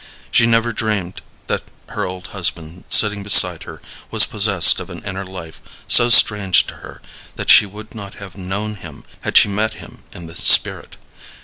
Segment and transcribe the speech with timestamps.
[0.31, 5.23] She never dreamed that her old husband sitting beside her was possessed of an inner
[5.27, 7.03] life so strange to her
[7.35, 10.97] that she would not have known him had she met him in the spirit.